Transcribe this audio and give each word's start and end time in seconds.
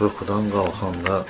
rukudan 0.00 0.50
qalxanda 0.52 1.20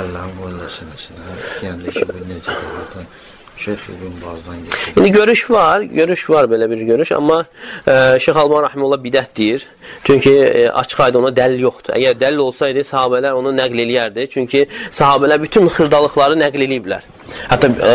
əllərin 0.00 0.36
qoyurlar 0.40 0.70
sinəsinə. 0.72 1.34
Deyəndə 1.60 1.94
ki, 1.96 2.04
bu 2.08 2.24
necə 2.30 2.54
rahatın 2.54 3.10
Şeyx 3.58 3.88
İbn 3.88 4.14
Bazdan 4.26 4.64
geçir. 4.64 4.96
İndi 4.96 5.12
görüş 5.12 5.50
var, 5.50 5.80
görüş 5.80 6.30
var 6.30 6.44
belə 6.44 6.70
bir 6.70 6.80
görüş, 6.80 7.12
amma 7.12 7.44
e, 7.86 8.18
Şeyx 8.20 8.36
Alban 8.36 8.62
Rahimullah 8.62 8.98
bidət 9.02 9.36
deyir. 9.36 9.66
Çünki 10.04 10.32
e, 10.32 10.68
açıq 10.70 11.04
ayda 11.04 11.18
ona 11.18 11.34
dəlil 11.34 11.60
yoxdur. 11.68 11.94
Əgər 11.98 12.18
dəlil 12.20 12.42
olsaydı, 12.48 12.86
sahabələr 12.88 13.36
onu 13.38 13.52
nəql 13.56 13.84
eləyərdi. 13.84 14.28
Çünki 14.32 14.66
sahabələr 14.90 15.42
bütün 15.42 15.68
xırdalıqları 15.68 16.38
nəql 16.40 16.66
eləyiblər. 16.68 17.14
Hətta 17.48 17.68
e, 17.68 17.94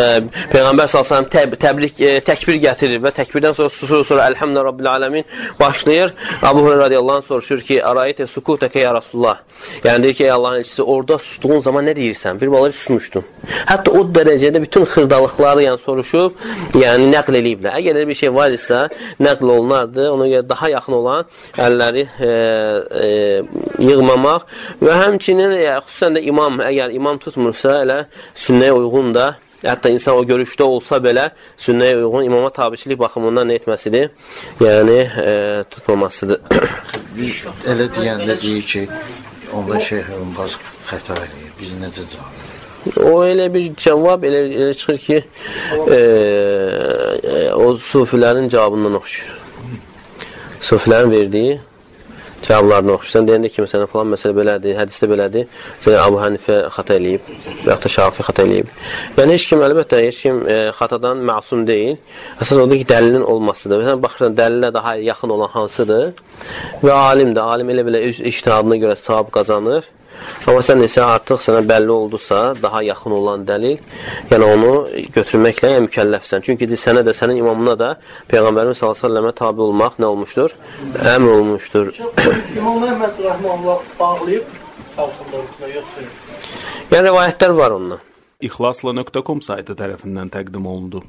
Peyğəmbər 0.51 0.89
sallallahu 0.91 1.29
təb 1.33 1.55
təbrik 1.61 2.01
e, 2.01 2.13
təkbir 2.25 2.59
gətirir 2.63 3.01
və 3.03 3.11
təkbirdən 3.17 3.55
sonra 3.57 3.69
susur, 3.73 4.03
sonra 4.05 4.27
Elhamdülillah 4.29 4.65
Rabbil 4.69 4.91
alamin 4.91 5.25
başlayır. 5.59 6.13
Abu 6.41 6.59
Hurayra 6.59 6.85
radiyallahu 6.85 7.15
anh 7.15 7.23
soruşur 7.23 7.61
ki, 7.61 7.85
"Arayte 7.85 8.27
sukuteke 8.27 8.79
ya 8.79 8.93
Rasulullah." 8.93 9.37
Yəni 9.83 10.03
deyir 10.03 10.13
ki, 10.13 10.23
ey 10.23 10.31
Allahın 10.31 10.59
elçisi, 10.59 10.83
orada 10.83 11.17
sustuğun 11.17 11.61
zaman 11.61 11.85
nə 11.85 11.95
deyirsən? 11.95 12.41
Bir 12.41 12.51
balaca 12.51 12.71
susmuşdun. 12.71 13.23
Hətta 13.65 13.91
o 13.91 14.03
dərəcədə 14.15 14.61
bütün 14.61 14.85
xırdallıqları 14.85 15.63
yəni 15.63 15.79
soruşub, 15.79 16.37
yəni 16.73 17.09
nəql 17.13 17.37
eləyiblər. 17.41 17.77
Əgər 17.79 18.07
bir 18.07 18.15
şey 18.15 18.33
var 18.35 18.51
isə, 18.51 18.87
nəql 19.19 19.51
olunardı. 19.57 20.11
Ona 20.11 20.27
görə 20.27 20.49
daha 20.49 20.69
yaxın 20.69 20.93
olan 20.93 21.25
əlləri 21.83 22.07
e, 22.19 22.31
e, 23.03 23.09
yığmamaq 23.83 24.45
və 24.81 24.99
həmçinin 25.03 25.55
e, 25.57 25.65
xüsusən 25.83 26.17
də 26.17 26.23
imam, 26.29 26.61
əgər 26.63 26.93
imam 26.95 27.19
tutmursa, 27.19 27.81
elə 27.83 28.05
sünnəyə 28.35 28.77
uyğun 28.79 29.15
da 29.15 29.33
Hətta 29.63 29.87
insan 29.87 30.17
o 30.19 30.25
görüşdə 30.27 30.65
olsa 30.67 30.97
belə 30.99 31.29
sünnəyə 31.55 32.01
uyğun 32.01 32.25
imama 32.27 32.49
tabiçilik 32.51 32.99
baxımından 32.99 33.47
nə 33.47 33.55
etməsidir? 33.61 34.09
Yəni 34.59 34.97
e, 35.23 35.35
tutmamasıdır. 35.71 36.41
Biz 37.17 37.37
elə 37.71 37.87
deyəndə 37.95 38.35
deyir 38.41 38.67
ki, 38.67 38.83
onda 39.55 39.79
Şeyx 39.79 40.11
İbn 40.17 40.35
Baz 40.35 40.57
xəta 40.89 41.15
eləyir. 41.15 41.55
Biz 41.61 41.71
necə 41.79 42.03
cavab? 42.11 43.07
O 43.07 43.23
elə 43.23 43.47
bir 43.53 43.71
cavab 43.79 44.27
elə, 44.27 44.43
elə 44.51 44.75
çıxır 44.75 44.99
ki, 45.05 45.23
e, 45.87 45.95
e, 45.95 47.53
o 47.55 47.77
sufilərin 47.79 48.51
cavabından 48.51 48.99
oxşuyur. 48.99 49.39
Sufilərin 50.59 51.11
verdiyi 51.11 51.61
cavablarını 52.47 52.93
oxuşsan, 52.97 53.27
deyəndə 53.29 53.51
ki, 53.53 53.63
məsələn, 53.65 53.89
falan 53.91 54.11
məsələ 54.13 54.35
belədir, 54.37 54.75
hədisdə 54.77 55.09
belədir, 55.11 55.47
məsələn, 55.79 55.99
Abu 56.03 56.19
Hanifə 56.21 56.59
xata 56.75 56.97
eləyib, 56.99 57.31
və 57.63 57.71
yaxud 57.71 57.85
da 57.87 57.93
Şafi 57.95 58.27
xata 58.27 58.45
eləyib. 58.47 58.71
Yəni, 59.17 59.37
heç 59.37 59.47
kim, 59.51 59.63
əlbəttə, 59.67 60.01
heç 60.07 60.21
kim 60.25 60.43
e, 60.47 60.59
xatadan 60.77 61.23
məsum 61.29 61.65
deyil. 61.69 61.97
Əsas 62.43 62.59
odur 62.59 62.79
ki, 62.81 62.87
dəlilin 62.91 63.25
olmasıdır. 63.33 63.83
Məsələn, 63.83 64.03
baxırsan, 64.05 64.37
dəlilə 64.39 64.73
daha 64.75 64.95
yaxın 65.01 65.35
olan 65.37 65.51
hansıdır 65.55 66.05
və 66.83 67.01
alimdir. 67.09 67.43
Alim 67.43 67.73
elə 67.73 67.87
belə 67.87 68.05
öz 68.09 68.23
iştihadına 68.33 68.79
görə 68.85 68.95
savab 68.99 69.31
qazanır. 69.33 69.87
Amma 70.43 70.59
sən 70.59 70.81
isə 70.83 71.05
artıq 71.07 71.39
sənə 71.39 71.61
bəlli 71.67 71.91
oldusa, 71.93 72.39
daha 72.59 72.81
yaxın 72.83 73.13
olan 73.15 73.45
dəlil, 73.47 73.77
yəni 74.31 74.49
onu 74.55 74.71
götürməklə 75.15 75.71
yəni, 75.75 75.85
mükəlləfsən. 75.85 76.43
Çünki 76.43 76.67
sənə 76.79 77.05
də, 77.07 77.13
sənin 77.15 77.39
imamına 77.39 77.77
da 77.79 77.89
Peyğəmbərimiz 78.31 78.83
s.ə.və 78.83 79.31
tabi 79.37 79.63
olmaq 79.63 79.95
nə 80.03 80.09
olmuşdur? 80.11 80.55
Əmr 81.13 81.35
olmuşdur. 81.37 81.93
İmam 82.57 82.83
Əhməd 82.89 83.23
Rəhmanullah 83.23 83.87
bağlayıb 83.99 84.51
çalsınlar, 84.97 85.49
yoxsa? 85.77 86.07
Yəni, 86.91 87.05
rəvayətlər 87.07 87.57
var 87.63 87.77
ondan. 87.79 88.07
İxlasla.com 88.43 89.41
saytı 89.47 89.79
tərəfindən 89.79 90.33
təqdim 90.33 90.67
olundu. 90.67 91.05